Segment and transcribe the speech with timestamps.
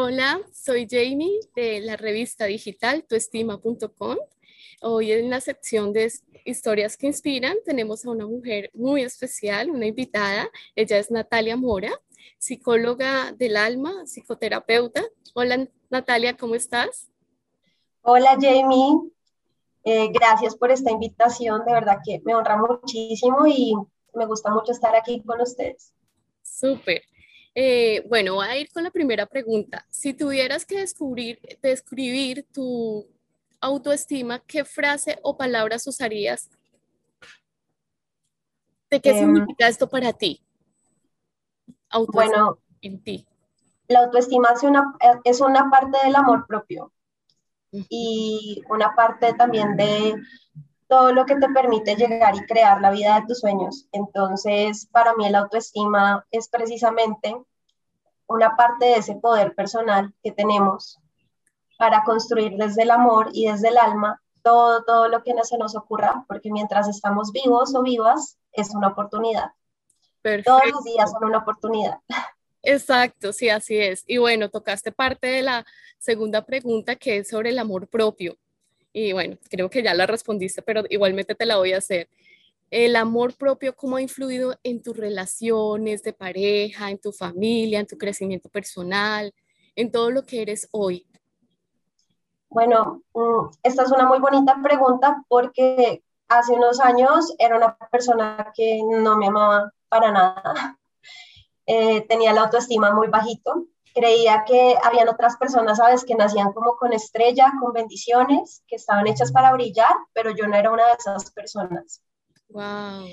[0.00, 4.16] Hola, soy Jamie de la revista digital tuestima.com.
[4.80, 6.12] Hoy en la sección de
[6.44, 10.48] historias que inspiran tenemos a una mujer muy especial, una invitada.
[10.76, 11.90] Ella es Natalia Mora,
[12.38, 15.02] psicóloga del alma, psicoterapeuta.
[15.34, 17.10] Hola Natalia, ¿cómo estás?
[18.02, 19.00] Hola Jamie,
[19.82, 23.74] eh, gracias por esta invitación, de verdad que me honra muchísimo y
[24.14, 25.92] me gusta mucho estar aquí con ustedes.
[26.44, 27.02] Súper.
[27.54, 29.86] Eh, bueno, voy a ir con la primera pregunta.
[29.90, 33.08] Si tuvieras que descubrir, describir tu
[33.60, 36.50] autoestima, ¿qué frase o palabras usarías?
[38.90, 40.42] ¿De qué em, significa esto para ti?
[42.12, 43.26] bueno, en ti.
[43.88, 46.92] La autoestima es una, es una parte del amor propio
[47.70, 50.14] y una parte también de
[50.88, 53.86] todo lo que te permite llegar y crear la vida de tus sueños.
[53.92, 57.36] Entonces, para mí el autoestima es precisamente
[58.26, 60.98] una parte de ese poder personal que tenemos
[61.78, 65.76] para construir desde el amor y desde el alma todo, todo lo que se nos
[65.76, 69.52] ocurra, porque mientras estamos vivos o vivas, es una oportunidad.
[70.44, 72.00] Todos los días son una oportunidad.
[72.62, 74.04] Exacto, sí, así es.
[74.06, 75.64] Y bueno, tocaste parte de la
[75.98, 78.36] segunda pregunta que es sobre el amor propio.
[78.92, 82.08] Y bueno, creo que ya la respondiste, pero igualmente te la voy a hacer.
[82.70, 87.86] El amor propio, ¿cómo ha influido en tus relaciones de pareja, en tu familia, en
[87.86, 89.32] tu crecimiento personal,
[89.74, 91.06] en todo lo que eres hoy?
[92.50, 98.52] Bueno, mm, esta es una muy bonita pregunta porque hace unos años era una persona
[98.54, 100.78] que no me amaba para nada.
[101.70, 103.66] Eh, tenía la autoestima muy bajito
[103.98, 109.06] creía que habían otras personas, ¿sabes?, que nacían como con estrella, con bendiciones, que estaban
[109.06, 112.02] hechas para brillar, pero yo no era una de esas personas.
[112.50, 113.04] Wow.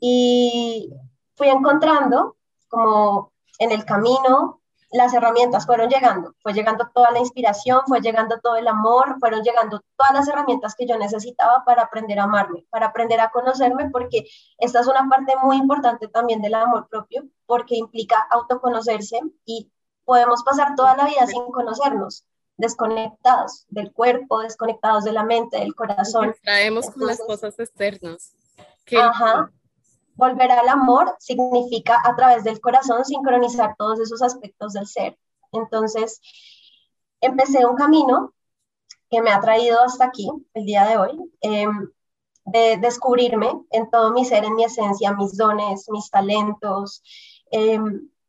[0.00, 0.90] Y
[1.34, 2.36] fui encontrando
[2.68, 4.60] como en el camino
[4.92, 9.42] las herramientas fueron llegando, fue llegando toda la inspiración, fue llegando todo el amor, fueron
[9.42, 13.90] llegando todas las herramientas que yo necesitaba para aprender a amarme, para aprender a conocerme,
[13.90, 14.24] porque
[14.58, 19.70] esta es una parte muy importante también del amor propio, porque implica autoconocerse y
[20.06, 22.24] podemos pasar toda la vida sin conocernos,
[22.56, 26.34] desconectados del cuerpo, desconectados de la mente, del corazón.
[26.42, 28.34] Traemos con las cosas externas.
[28.98, 29.50] Ajá.
[30.14, 35.18] Volver al amor significa a través del corazón sincronizar todos esos aspectos del ser.
[35.52, 36.20] Entonces,
[37.20, 38.32] empecé un camino
[39.10, 41.90] que me ha traído hasta aquí, el día de hoy, em,
[42.44, 47.02] de descubrirme en todo mi ser, en mi esencia, mis dones, mis talentos,
[47.50, 47.78] eh,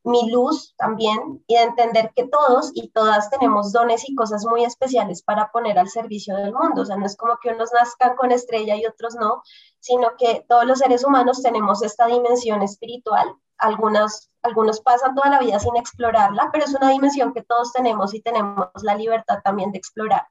[0.07, 4.63] mi luz también y de entender que todos y todas tenemos dones y cosas muy
[4.63, 6.81] especiales para poner al servicio del mundo.
[6.81, 9.44] O sea, no es como que unos nazcan con estrella y otros no,
[9.79, 13.35] sino que todos los seres humanos tenemos esta dimensión espiritual.
[13.57, 18.13] Algunos, algunos pasan toda la vida sin explorarla, pero es una dimensión que todos tenemos
[18.13, 20.25] y tenemos la libertad también de explorar.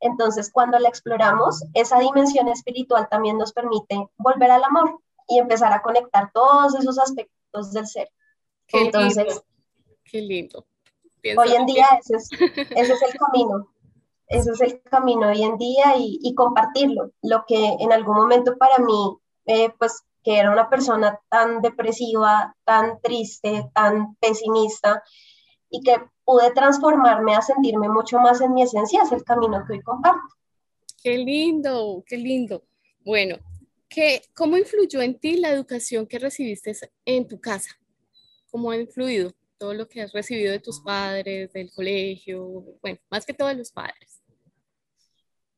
[0.00, 5.72] Entonces, cuando la exploramos, esa dimensión espiritual también nos permite volver al amor y empezar
[5.72, 8.08] a conectar todos esos aspectos del ser.
[8.66, 9.44] Qué Entonces, lindo.
[10.04, 10.66] Qué lindo.
[11.36, 13.72] hoy en día ese es, ese es, el camino.
[14.28, 17.12] Ese es el camino hoy en día y, y compartirlo.
[17.22, 19.16] Lo que en algún momento para mí,
[19.46, 25.02] eh, pues que era una persona tan depresiva, tan triste, tan pesimista
[25.70, 29.74] y que pude transformarme a sentirme mucho más en mi esencia, es el camino que
[29.74, 30.26] hoy comparto.
[31.00, 32.64] Qué lindo, qué lindo.
[33.04, 33.36] Bueno,
[33.88, 36.72] ¿qué, ¿cómo influyó en ti la educación que recibiste
[37.04, 37.78] en tu casa?
[38.56, 43.26] Cómo ha influido todo lo que has recibido de tus padres, del colegio, bueno, más
[43.26, 44.22] que todo de los padres.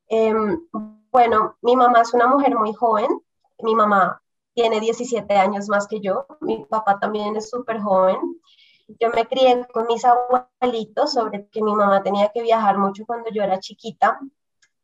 [0.09, 0.67] Em,
[1.09, 3.07] bueno, mi mamá es una mujer muy joven,
[3.59, 4.21] mi mamá
[4.53, 8.17] tiene 17 años más que yo, mi papá también es súper joven.
[8.99, 13.29] Yo me crié con mis abuelitos sobre que mi mamá tenía que viajar mucho cuando
[13.31, 14.19] yo era chiquita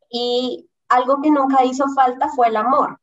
[0.09, 2.97] y algo que nunca hizo falta fue el amor.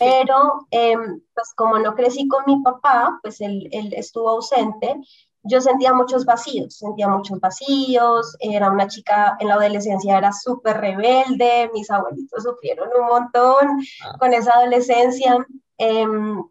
[0.00, 4.96] Pero, em, pues como no crecí con mi papá, pues él, él, estuvo ausente,
[5.42, 10.78] yo sentía muchos vacíos, sentía muchos vacíos, era una chica en la adolescencia, era súper
[10.78, 14.16] rebelde, mis abuelitos sufrieron un montón ah.
[14.18, 15.46] con esa adolescencia,
[15.76, 16.42] em,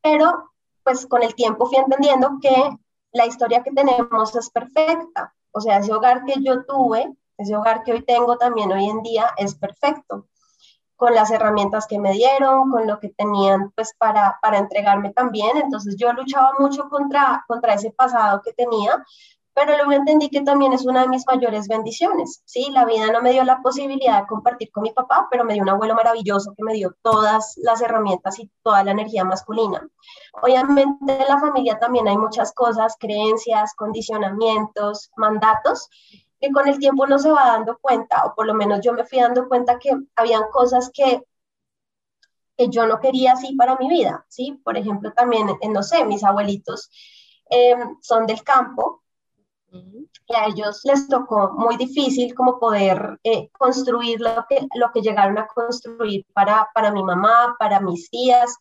[0.00, 0.52] pero
[0.84, 2.54] pues con el tiempo fui entendiendo que
[3.10, 7.82] la historia que tenemos es perfecta, o sea, ese hogar que yo tuve, ese hogar
[7.82, 10.28] que hoy tengo también hoy en día es perfecto
[10.96, 15.56] con las herramientas que me dieron, con lo que tenían pues para, para entregarme también.
[15.56, 19.04] Entonces yo luchaba mucho contra, contra ese pasado que tenía,
[19.54, 22.70] pero luego entendí que también es una de mis mayores bendiciones, ¿sí?
[22.72, 25.62] La vida no me dio la posibilidad de compartir con mi papá, pero me dio
[25.62, 29.86] un abuelo maravilloso que me dio todas las herramientas y toda la energía masculina.
[30.42, 35.88] Obviamente en la familia también hay muchas cosas, creencias, condicionamientos, mandatos,
[36.40, 39.04] que con el tiempo no se va dando cuenta, o por lo menos yo me
[39.04, 41.22] fui dando cuenta que habían cosas que
[42.56, 44.60] que yo no quería así para mi vida, ¿sí?
[44.64, 46.90] Por ejemplo, también, no sé, mis abuelitos
[47.50, 49.02] em, son del campo,
[50.26, 55.02] y a ellos les tocó muy difícil como poder eh, construir lo que, lo que
[55.02, 58.56] llegaron a construir para, para mi mamá, para mis tías,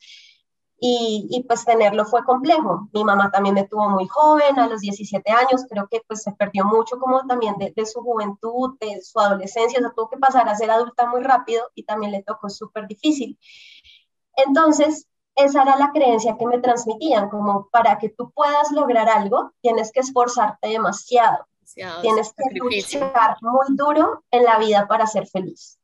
[0.86, 2.90] y, y, pues tenerlo fue complejo.
[2.92, 6.34] Mi mamá también me tuvo muy joven, a los 17 años, creo que pues se
[6.34, 10.18] perdió mucho como también de, de su juventud, de su adolescencia, o sea, tuvo que
[10.18, 13.40] pasar a ser adulta muy rápido y también le tocó súper difícil.
[14.36, 19.54] Entonces, esa era la creencia que me transmitían, como para que tú puedas lograr algo,
[19.62, 21.48] tienes que esforzarte demasiado,
[22.02, 25.80] tienes que luchar muy duro en la vida para ser feliz.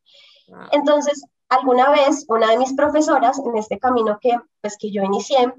[0.73, 5.53] Entonces, alguna vez una de mis profesoras en este camino que, pues, que yo inicié,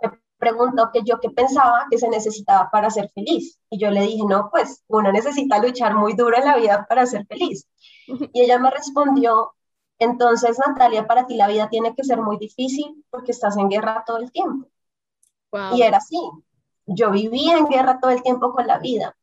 [0.00, 3.58] me preguntó que yo qué pensaba que se necesitaba para ser feliz.
[3.68, 7.04] Y yo le dije, no, pues uno necesita luchar muy duro en la vida para
[7.06, 7.66] ser feliz.
[8.06, 9.54] Y ella me respondió,
[9.98, 14.04] entonces, Natalia, para ti la vida tiene que ser muy difícil porque estás en guerra
[14.06, 14.68] todo el tiempo.
[15.74, 16.20] Y era así.
[16.86, 19.16] Yo vivía en guerra todo el tiempo con la vida.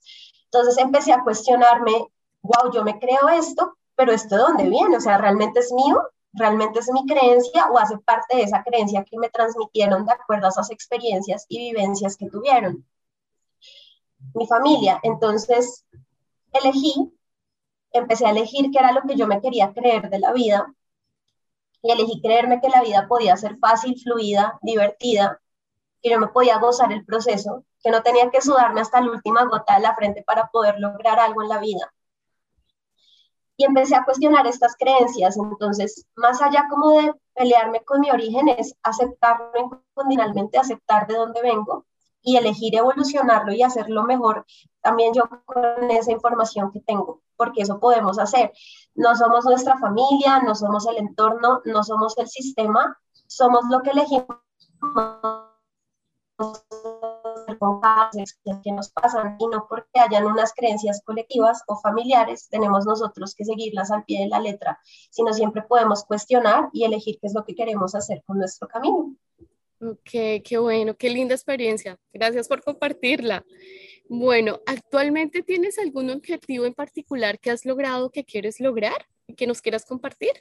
[0.45, 4.97] Entonces empecé a cuestionarme, wow, yo me creo esto, pero ¿esto de dónde viene?
[4.97, 6.01] O sea, ¿realmente es mío?
[6.33, 10.47] ¿Realmente es mi creencia o hace parte de esa creencia que me transmitieron de acuerdo
[10.47, 12.85] a esas experiencias y vivencias que tuvieron?
[14.33, 14.99] Mi familia.
[15.03, 15.85] Entonces,
[16.51, 17.15] elegí
[17.97, 20.73] empecé a elegir qué era lo que yo me quería creer de la vida
[21.81, 25.39] y elegí creerme que la vida podía ser fácil, fluida, divertida,
[26.01, 29.45] que yo me podía gozar el proceso, que no tenía que sudarme hasta la última
[29.45, 31.93] gota de la frente para poder lograr algo en la vida.
[33.57, 38.49] Y empecé a cuestionar estas creencias, entonces, más allá como de pelearme con mi origen,
[38.49, 41.85] es aceptarlo incondicionalmente, aceptar de dónde vengo
[42.21, 44.45] y elegir evolucionarlo y hacerlo mejor
[44.81, 48.53] también yo con esa información que tengo, porque eso podemos hacer.
[48.93, 53.89] No somos nuestra familia, no somos el entorno, no somos el sistema, somos lo que
[53.89, 54.37] elegimos
[57.57, 58.09] con cada
[58.63, 63.45] que nos pasan y no porque hayan unas creencias colectivas o familiares, tenemos nosotros que
[63.45, 64.79] seguirlas al pie de la letra,
[65.09, 69.15] sino siempre podemos cuestionar y elegir qué es lo que queremos hacer con nuestro camino.
[69.81, 71.99] Ok, qué bueno, qué linda experiencia.
[72.13, 73.45] Gracias por compartirla.
[74.07, 79.47] Bueno, ¿actualmente tienes algún objetivo en particular que has logrado, que quieres lograr y que
[79.47, 80.31] nos quieras compartir?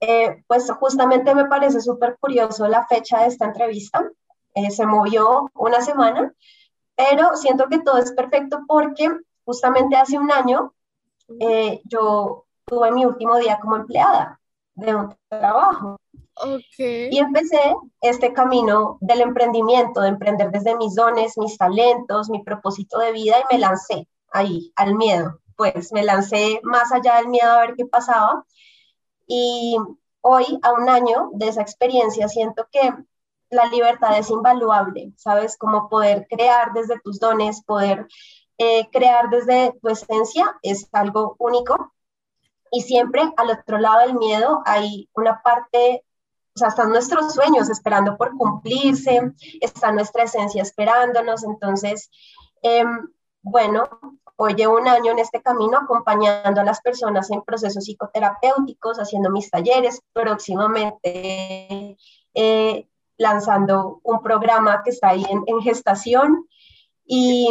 [0.00, 4.08] Eh, pues justamente me parece súper curioso la fecha de esta entrevista.
[4.56, 6.32] Eh, se movió una semana,
[6.96, 9.10] pero siento que todo es perfecto porque
[9.44, 10.72] justamente hace un año
[11.38, 14.40] eh, yo tuve mi último día como empleada
[14.74, 15.98] de un trabajo.
[16.78, 17.60] Y empecé
[18.00, 23.36] este camino del emprendimiento, de emprender desde mis dones, mis talentos, mi propósito de vida
[23.38, 25.40] y me lancé ahí al miedo.
[25.56, 28.46] Pues me lancé más allá del miedo a ver qué pasaba.
[29.26, 29.76] Y
[30.22, 32.90] hoy, a un año de esa experiencia, siento que
[33.56, 35.56] la libertad es invaluable, ¿sabes?
[35.56, 38.06] Como poder crear desde tus dones, poder
[38.58, 41.92] eh, crear desde tu esencia es algo único.
[42.70, 46.04] Y siempre al otro lado del miedo hay una parte
[46.56, 49.20] o sea, están nuestros sueños esperando por cumplirse,
[49.60, 51.44] está nuestra esencia esperándonos.
[51.44, 52.10] Entonces,
[52.62, 53.08] em,
[53.42, 53.86] bueno,
[54.36, 59.30] hoy llevo un año en este camino acompañando a las personas en procesos psicoterapéuticos, haciendo
[59.30, 61.98] mis talleres, próximamente
[62.32, 66.46] eh, lanzando un programa que está ahí en, gestación.
[67.08, 67.48] Y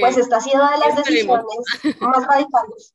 [0.00, 1.44] pues esta ha sido de las decisiones
[2.00, 2.94] más radicales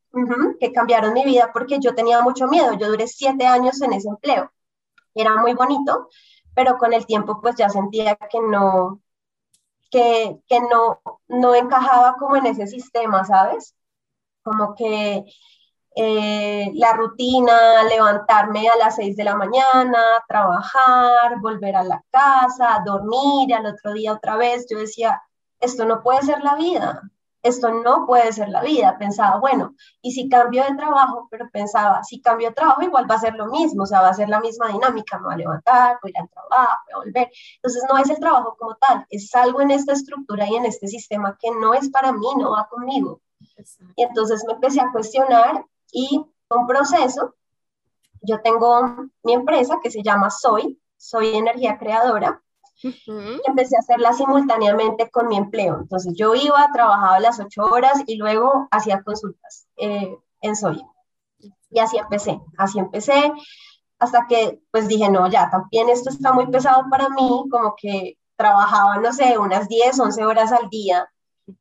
[0.58, 2.72] que cambiaron mi vida porque yo tenía mucho miedo.
[2.74, 4.50] Yo duré siete años en ese empleo
[5.14, 6.08] era muy bonito,
[6.54, 9.00] pero con el tiempo pues ya sentía que no,
[9.90, 13.74] que, que no, no encajaba como en ese sistema, ¿sabes?
[14.42, 15.24] Como que
[15.94, 22.82] eh, la rutina, levantarme a las 6 de la mañana, trabajar, volver a la casa,
[22.84, 25.22] dormir, al otro día otra vez, yo decía,
[25.60, 27.02] esto no puede ser la vida,
[27.42, 28.96] esto no puede ser la vida.
[28.98, 33.16] Pensaba, bueno, y si cambio de trabajo, pero pensaba, si cambio de trabajo, igual va
[33.16, 35.38] a ser lo mismo, o sea, va a ser la misma dinámica, me voy a
[35.38, 37.30] levantar, voy a ir al trabajo, voy a volver.
[37.56, 40.88] Entonces, no es el trabajo como tal, es algo en esta estructura y en este
[40.88, 43.20] sistema que no es para mí, no va conmigo.
[43.96, 47.34] Y entonces me empecé a cuestionar y un proceso.
[48.22, 52.42] Yo tengo mi empresa que se llama Soy, Soy Energía Creadora,
[52.82, 55.78] y empecé a hacerla simultáneamente con mi empleo.
[55.80, 60.82] Entonces yo iba, trabajaba las ocho horas y luego hacía consultas eh, en Soy.
[61.70, 63.32] Y así empecé, así empecé,
[63.98, 68.18] hasta que pues dije, no, ya, también esto está muy pesado para mí, como que
[68.36, 71.08] trabajaba, no sé, unas 10, 11 horas al día,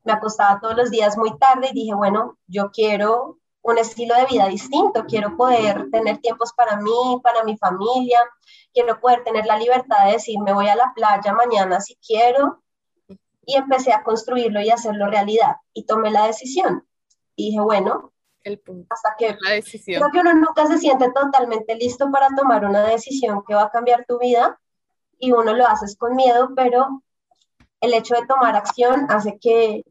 [0.03, 4.25] me acostaba todos los días muy tarde y dije, bueno, yo quiero un estilo de
[4.25, 8.19] vida distinto, quiero poder tener tiempos para mí, para mi familia,
[8.73, 12.63] quiero poder tener la libertad de decir, me voy a la playa mañana si quiero,
[13.45, 16.87] y empecé a construirlo y hacerlo realidad, y tomé la decisión.
[17.35, 18.11] Y dije, bueno,
[18.43, 18.87] el punto.
[18.89, 19.99] Hasta que la decisión.
[19.99, 23.71] creo que uno nunca se siente totalmente listo para tomar una decisión que va a
[23.71, 24.59] cambiar tu vida
[25.19, 27.03] y uno lo haces con miedo, pero
[27.79, 29.83] el hecho de tomar acción hace que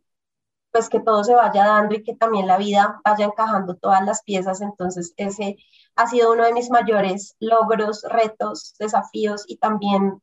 [0.71, 4.23] pues que todo se vaya dando y que también la vida vaya encajando todas las
[4.23, 4.61] piezas.
[4.61, 5.57] Entonces, ese
[5.97, 10.23] ha sido uno de mis mayores logros, retos, desafíos y también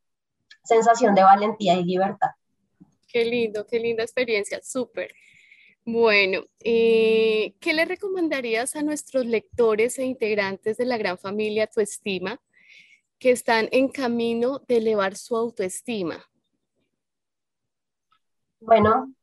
[0.63, 2.30] sensación de valentía y libertad.
[3.08, 5.13] Qué lindo, qué linda experiencia, súper.
[5.86, 11.80] Bueno, eh, ¿qué le recomendarías a nuestros lectores e integrantes de la gran familia Tu
[11.80, 12.42] Estima
[13.20, 16.25] que están en camino de elevar su autoestima?
[18.60, 19.13] Bueno,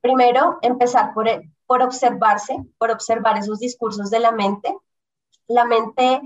[0.00, 1.26] primero empezar por,
[1.66, 4.76] por observarse, por observar esos discursos de la mente.
[5.46, 6.20] La mente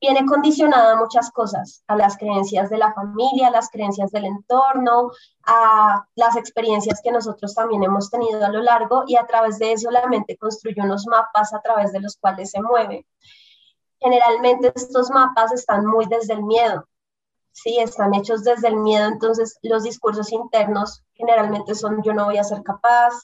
[0.00, 4.26] viene condicionada a muchas cosas, a las creencias de la familia, a las creencias del
[4.26, 5.10] entorno,
[5.44, 9.72] a las experiencias que nosotros también hemos tenido a lo largo y a través de
[9.72, 13.06] eso la mente construye unos mapas a través de los cuales se mueve.
[13.98, 16.86] Generalmente estos mapas están muy desde el miedo,
[17.56, 22.36] sí, están hechos desde el miedo, entonces los discursos internos generalmente son yo no voy
[22.36, 23.14] a ser capaz,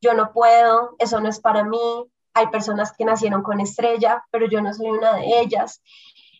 [0.00, 4.48] yo no puedo, eso no es para mí, hay personas que nacieron con estrella, pero
[4.48, 5.82] yo no soy una de ellas.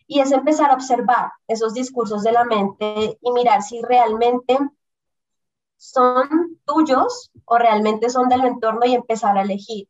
[0.07, 4.57] Y es empezar a observar esos discursos de la mente y mirar si realmente
[5.75, 9.87] son tuyos o realmente son del entorno y empezar a elegir.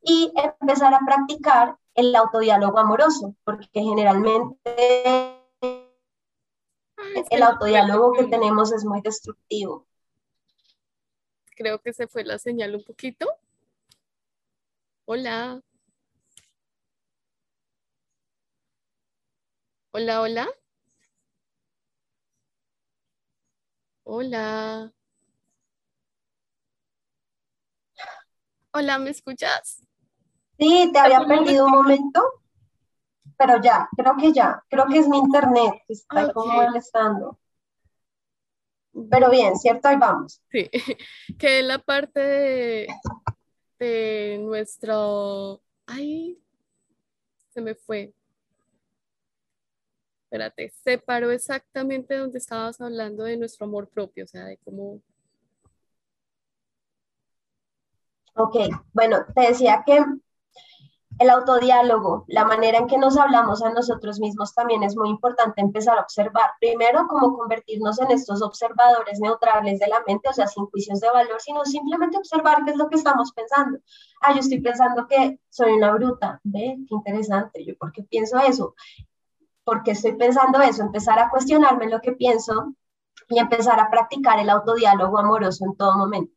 [0.00, 5.45] Y empezar a practicar el autodiálogo amoroso, porque generalmente
[7.30, 9.86] el autodiálogo que tenemos es muy destructivo.
[11.56, 13.26] Creo que se fue la señal un poquito.
[15.06, 15.60] Hola.
[19.92, 20.48] Hola, hola.
[24.04, 24.92] Hola.
[28.72, 29.82] Hola, ¿me escuchas?
[30.58, 32.22] Sí, te había perdido un momento,
[33.36, 37.38] pero ya, creo que ya, creo que es mi internet que está como molestando.
[39.10, 39.88] Pero bien, ¿cierto?
[39.88, 40.40] Ahí vamos.
[40.50, 40.70] Sí,
[41.38, 42.88] que la parte de,
[43.78, 45.60] de nuestro...
[45.86, 46.38] Ay,
[47.50, 48.12] se me fue.
[50.24, 55.00] Espérate, se paró exactamente donde estabas hablando de nuestro amor propio, o sea, de cómo...
[58.34, 58.56] Ok,
[58.92, 60.04] bueno, te decía que
[61.18, 65.62] el autodiálogo, la manera en que nos hablamos a nosotros mismos también es muy importante
[65.62, 66.50] empezar a observar.
[66.60, 71.10] Primero, cómo convertirnos en estos observadores neutrales de la mente, o sea, sin juicios de
[71.10, 73.78] valor, sino simplemente observar qué es lo que estamos pensando.
[74.20, 76.40] Ah, yo estoy pensando que soy una bruta.
[76.44, 77.64] Ve, qué interesante.
[77.64, 78.74] ¿Yo por qué pienso eso?
[79.64, 80.82] ¿Por qué estoy pensando eso?
[80.82, 82.74] Empezar a cuestionarme lo que pienso
[83.28, 86.35] y empezar a practicar el autodiálogo amoroso en todo momento.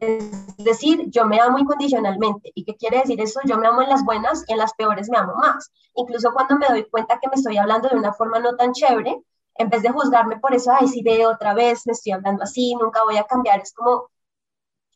[0.00, 2.52] Es decir, yo me amo incondicionalmente.
[2.54, 3.40] ¿Y qué quiere decir eso?
[3.44, 5.70] Yo me amo en las buenas y en las peores me amo más.
[5.94, 9.22] Incluso cuando me doy cuenta que me estoy hablando de una forma no tan chévere,
[9.56, 12.74] en vez de juzgarme por eso, ay, si veo otra vez, me estoy hablando así,
[12.76, 14.08] nunca voy a cambiar, es como,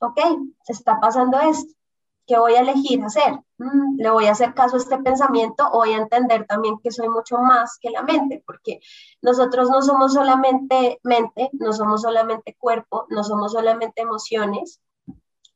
[0.01, 0.21] ok,
[0.63, 1.75] se está pasando esto.
[2.25, 3.35] ¿Qué voy a elegir hacer?
[3.59, 6.93] Mm, ¿Le voy a hacer caso a este pensamiento o voy a entender también que
[6.93, 8.43] soy mucho más que la mente?
[8.47, 8.81] Porque
[9.21, 14.81] nosotros no somos solamente mente, no somos solamente cuerpo, no somos solamente emociones,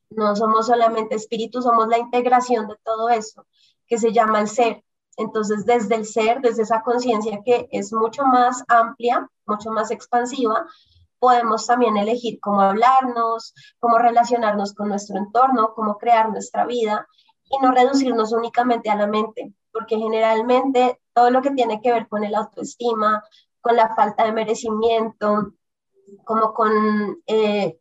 [0.09, 3.45] no somos solamente espíritu, somos la integración de todo eso
[3.87, 4.83] que se llama el ser.
[5.17, 10.67] Entonces, desde el ser, desde esa conciencia que es mucho más amplia, mucho más expansiva,
[11.19, 17.07] podemos también elegir cómo hablarnos, cómo relacionarnos con nuestro entorno, cómo crear nuestra vida
[17.49, 22.07] y no reducirnos únicamente a la mente, porque generalmente todo lo que tiene que ver
[22.07, 23.23] con el autoestima,
[23.61, 25.53] con la falta de merecimiento,
[26.23, 27.79] como con eh,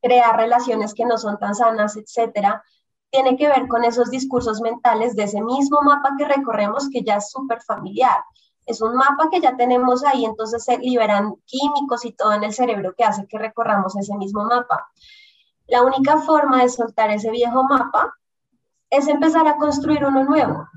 [0.00, 2.62] crear relaciones que no son tan sanas, etcétera,
[3.10, 7.16] tiene que ver con esos discursos mentales de ese mismo mapa que recorremos que ya
[7.16, 8.22] es súper familiar.
[8.66, 12.52] Es un mapa que ya tenemos ahí, entonces se liberan químicos y todo en el
[12.52, 14.88] cerebro que hace que recorramos ese mismo mapa.
[15.66, 18.14] La única forma de soltar ese viejo mapa
[18.90, 20.68] es empezar a construir uno nuevo.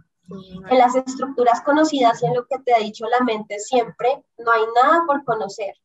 [0.70, 4.52] En las estructuras conocidas y en lo que te ha dicho la mente siempre, no
[4.52, 5.76] hay nada por conocer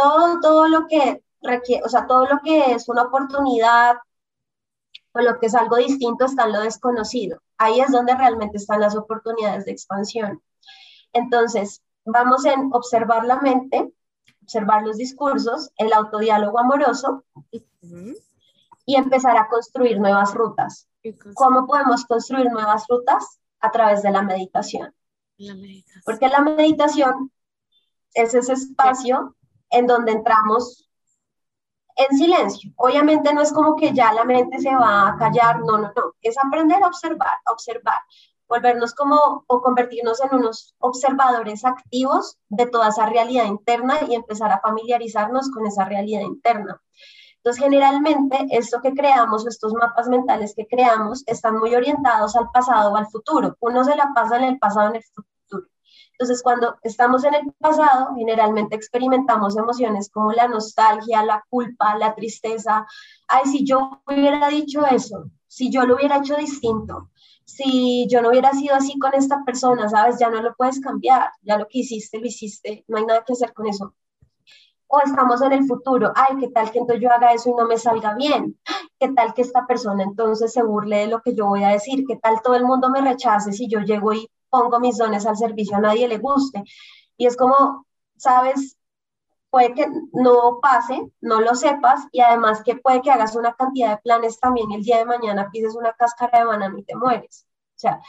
[0.00, 3.96] todo, todo lo que requiere, o sea, todo lo que es una oportunidad
[5.12, 7.40] o lo que es algo distinto está en lo desconocido.
[7.58, 10.42] Ahí es donde realmente están las oportunidades de expansión.
[11.12, 13.92] Entonces, vamos en observar la mente,
[14.42, 17.24] observar los discursos, el autodiálogo amoroso
[18.86, 20.88] y empezar a construir nuevas rutas.
[21.34, 23.40] ¿Cómo podemos construir nuevas rutas?
[23.60, 24.94] A través de la meditación.
[26.04, 27.30] Porque la meditación
[28.14, 29.36] es ese espacio
[29.70, 30.89] en donde entramos
[32.08, 32.72] en silencio.
[32.76, 36.14] Obviamente no es como que ya la mente se va a callar, no, no, no,
[36.22, 38.00] es aprender a observar, a observar,
[38.48, 44.50] volvernos como o convertirnos en unos observadores activos de toda esa realidad interna y empezar
[44.50, 46.80] a familiarizarnos con esa realidad interna.
[47.36, 52.92] Entonces, generalmente, esto que creamos, estos mapas mentales que creamos, están muy orientados al pasado
[52.92, 53.56] o al futuro.
[53.60, 55.28] Uno se la pasa en el pasado, en el futuro
[56.20, 62.14] entonces, cuando estamos en el pasado, generalmente experimentamos emociones como la nostalgia, la culpa, la
[62.14, 62.86] tristeza.
[63.26, 67.08] Ay, si yo hubiera dicho eso, si yo lo hubiera hecho distinto,
[67.46, 71.30] si yo no hubiera sido así con esta persona, sabes, ya no lo puedes cambiar,
[71.40, 73.94] ya lo que hiciste, lo hiciste, no hay nada que hacer con eso.
[74.88, 77.66] O estamos en el futuro, ay, ¿qué tal que entonces yo haga eso y no
[77.66, 78.60] me salga bien?
[78.98, 82.04] ¿Qué tal que esta persona entonces se burle de lo que yo voy a decir?
[82.06, 85.36] ¿Qué tal todo el mundo me rechace si yo llego y pongo mis dones al
[85.36, 86.64] servicio, a nadie le guste.
[87.16, 88.76] Y es como, sabes,
[89.50, 93.90] puede que no pase, no lo sepas, y además que puede que hagas una cantidad
[93.90, 97.46] de planes también el día de mañana pises una cáscara de banano y te mueres.
[97.76, 98.00] O sea,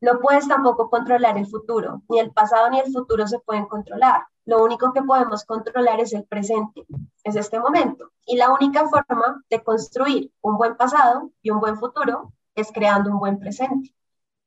[0.00, 4.22] no puedes tampoco controlar el futuro, ni el pasado ni el futuro se pueden controlar.
[4.46, 6.86] Lo único que podemos controlar es el presente,
[7.22, 8.10] es este momento.
[8.26, 13.10] Y la única forma de construir un buen pasado y un buen futuro es creando
[13.10, 13.94] un buen presente.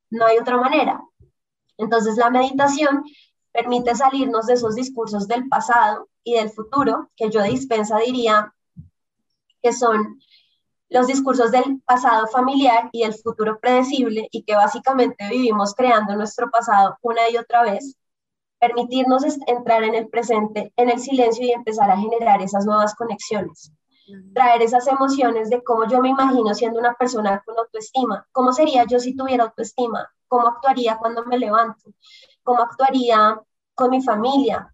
[0.10, 1.02] No hay otra manera.
[1.78, 3.04] Entonces la meditación
[3.52, 8.54] permite salirnos de esos discursos del pasado y del futuro, que yo de dispensa diría
[9.62, 10.20] que son
[10.90, 16.52] los discursos del pasado familiar y del futuro predecible y que básicamente vivimos creando nuestro
[16.52, 17.98] pasado una y otra vez,
[18.60, 23.72] permitirnos entrar en el presente, en el silencio y empezar a generar esas nuevas conexiones.
[24.34, 28.86] Traer esas emociones de cómo yo me imagino siendo una persona con autoestima, cómo sería
[28.86, 31.92] yo si tuviera autoestima, cómo actuaría cuando me levanto,
[32.42, 33.40] cómo actuaría
[33.76, 34.74] con mi familia,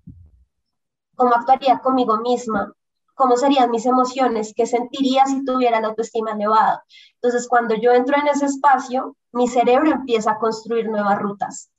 [1.17, 2.73] cómo actuaría conmigo misma,
[3.13, 6.85] cómo serían mis emociones, qué sentiría si tuviera la autoestima elevada.
[7.15, 11.69] Entonces, cuando yo entro en ese espacio, mi cerebro empieza a construir nuevas rutas.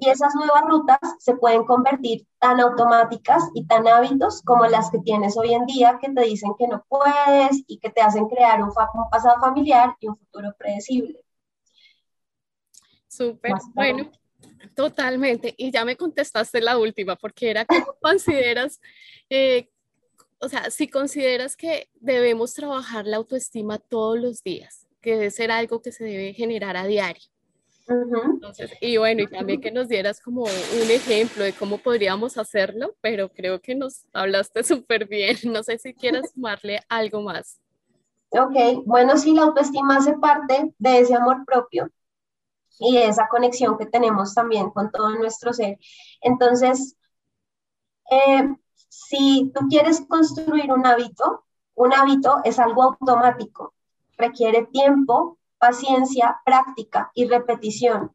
[0.00, 4.98] Y esas nuevas rutas se pueden convertir tan automáticas y tan hábitos como las que
[4.98, 8.60] tienes hoy en día que te dicen que no puedes y que te hacen crear
[8.64, 8.72] un,
[9.12, 11.25] pasado familiar y un futuro predecible.
[13.16, 14.10] Súper, bueno,
[14.74, 15.54] totalmente.
[15.56, 18.80] Y ya me contestaste la última, porque era que consideras,
[19.30, 19.68] eh,
[20.40, 25.50] o sea, si consideras que debemos trabajar la autoestima todos los días, que debe ser
[25.50, 27.30] algo que se debe generar a diario
[28.80, 33.28] y bueno, y también que nos dieras como un ejemplo de cómo podríamos hacerlo, pero
[33.28, 35.36] creo que nos hablaste súper bien.
[35.44, 37.60] No sé si quieras sumarle algo más.
[38.30, 41.88] Ok, bueno, sí, la autoestima hace parte de ese amor propio
[42.78, 45.78] y esa conexión que tenemos también con todo nuestro ser.
[46.20, 46.96] Entonces,
[48.10, 48.54] eh,
[48.88, 53.74] si tú quieres construir un hábito, un hábito es algo automático,
[54.16, 58.12] requiere tiempo, paciencia, práctica y repetición.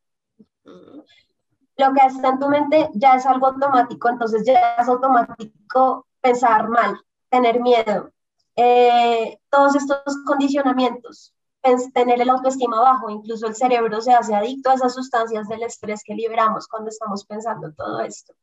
[0.64, 6.70] Lo que está en tu mente ya es algo automático, entonces ya es automático pensar
[6.70, 8.12] mal, tener miedo,
[8.56, 11.34] eh, todos estos condicionamientos,
[11.94, 16.04] tener el autoestima bajo, incluso el cerebro se hace adicto a esas sustancias del estrés
[16.04, 18.34] que liberamos cuando estamos pensando todo esto.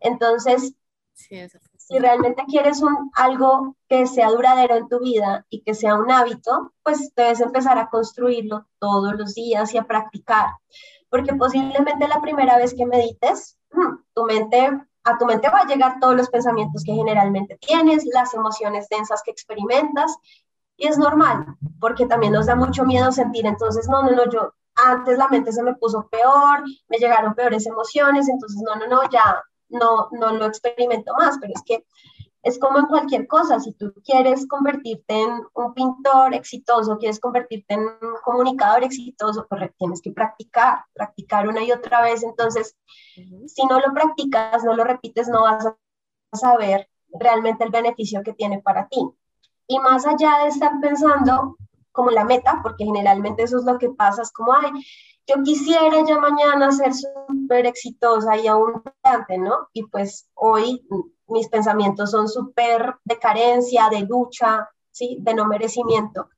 [0.00, 0.74] Entonces,
[1.14, 6.10] si realmente quieres un, algo que sea duradero en tu vida y que sea un
[6.10, 10.46] hábito, pues debes empezar a construirlo todos los días y a practicar.
[11.08, 14.70] Porque posiblemente la primera vez que medites, mm, tu mente,
[15.04, 19.22] a tu mente va a llegar todos los pensamientos que generalmente tienes, las emociones densas
[19.22, 20.16] que experimentas,
[20.76, 21.46] y es normal,
[21.80, 25.52] porque también nos da mucho miedo sentir, entonces, no, no, no, yo antes la mente
[25.52, 30.32] se me puso peor, me llegaron peores emociones, entonces, no, no, no, ya no, no
[30.32, 31.84] lo experimento más, pero es que
[32.44, 37.72] es como en cualquier cosa, si tú quieres convertirte en un pintor exitoso, quieres convertirte
[37.72, 42.22] en un comunicador exitoso, pues tienes que practicar, practicar una y otra vez.
[42.22, 42.76] Entonces,
[43.46, 46.86] si no lo practicas, no lo repites, no vas a saber
[47.18, 49.00] realmente el beneficio que tiene para ti.
[49.66, 51.56] Y más allá de estar pensando
[51.92, 54.70] como la meta, porque generalmente eso es lo que pasa, es como, ay,
[55.26, 59.68] yo quisiera ya mañana ser súper exitosa y aún antes, ¿no?
[59.72, 60.86] Y pues hoy
[61.28, 65.16] mis pensamientos son súper de carencia, de lucha, ¿sí?
[65.20, 66.28] de no merecimiento.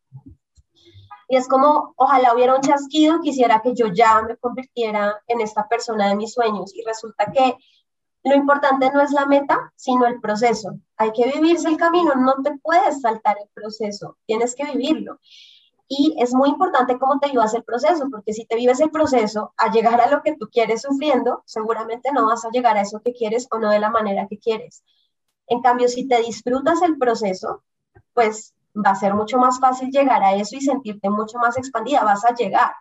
[1.29, 5.67] Y es como, ojalá hubiera un chasquido, quisiera que yo ya me convirtiera en esta
[5.67, 6.73] persona de mis sueños.
[6.73, 7.57] Y resulta que
[8.27, 10.81] lo importante no es la meta, sino el proceso.
[10.97, 15.21] Hay que vivirse el camino, no te puedes saltar el proceso, tienes que vivirlo.
[15.87, 19.55] Y es muy importante cómo te vivas el proceso, porque si te vives el proceso
[19.57, 23.01] a llegar a lo que tú quieres sufriendo, seguramente no vas a llegar a eso
[23.01, 24.83] que quieres o no de la manera que quieres.
[25.47, 27.62] En cambio, si te disfrutas el proceso,
[28.12, 32.03] pues va a ser mucho más fácil llegar a eso y sentirte mucho más expandida,
[32.03, 32.75] vas a llegar.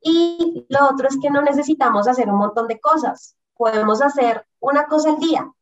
[0.00, 4.86] Y lo otro es que no necesitamos hacer un montón de cosas, podemos hacer una
[4.86, 5.52] cosa al día,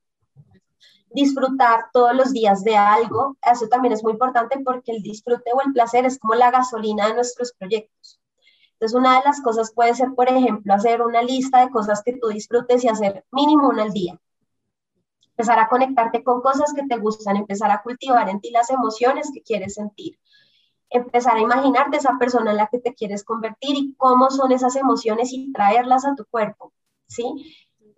[1.11, 5.61] disfrutar todos los días de algo, eso también es muy importante porque el disfrute o
[5.61, 8.21] el placer es como la gasolina de nuestros proyectos.
[8.81, 12.17] Entonces, una de las cosas puede ser, por ejemplo, hacer una lista de cosas que
[12.17, 14.19] tú disfrutes y hacer mínimo una al día.
[15.37, 19.31] Empezar a conectarte con cosas que te gustan, empezar a cultivar en ti las emociones
[19.35, 20.19] que quieres sentir.
[20.89, 24.77] Empezar a imaginarte esa persona en la que te quieres convertir y cómo son esas
[24.77, 26.73] emociones y traerlas a tu cuerpo,
[27.07, 27.27] ¿sí?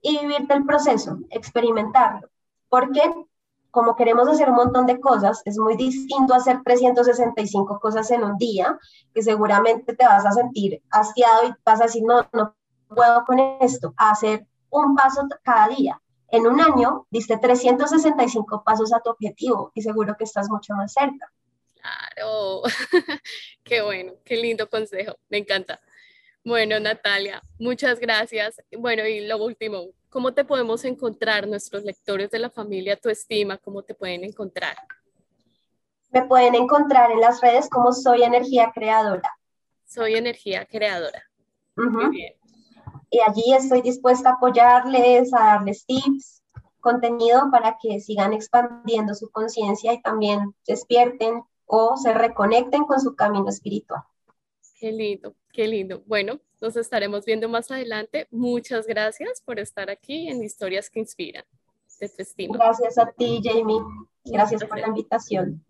[0.03, 2.29] Y vivirte el proceso, experimentarlo
[2.73, 3.03] porque
[3.71, 8.39] como queremos hacer un montón de cosas, es muy distinto hacer 365 cosas en un
[8.39, 8.79] día,
[9.15, 12.57] que seguramente te vas a sentir hastiado y vas a decir, no, no
[12.89, 16.01] puedo con esto, a hacer un paso cada día.
[16.29, 20.95] En un año diste 365 pasos a tu objetivo y seguro que estás mucho más
[20.95, 21.31] cerca.
[21.75, 22.63] Claro,
[23.65, 25.79] qué bueno, qué lindo consejo, me encanta.
[26.45, 28.61] Bueno, Natalia, muchas gracias.
[28.77, 33.57] Bueno, y lo último, ¿Cómo te podemos encontrar nuestros lectores de la familia Tu Estima?
[33.57, 34.77] ¿Cómo te pueden encontrar?
[36.11, 39.31] Me pueden encontrar en las redes como Soy Energía Creadora.
[39.87, 41.23] Soy Energía Creadora.
[43.09, 46.43] Y allí estoy dispuesta a apoyarles, a darles tips,
[46.81, 53.17] contenido para que sigan expandiendo su conciencia y también despierten o se reconecten con su
[53.17, 54.03] camino espiritual.
[54.83, 56.03] Qué lindo, qué lindo.
[56.07, 58.27] Bueno, nos estaremos viendo más adelante.
[58.33, 61.45] Muchas gracias por estar aquí en Historias que Inspiran.
[62.01, 62.11] Te
[62.49, 63.79] Gracias a ti, Jamie.
[64.25, 65.65] Gracias por la invitación.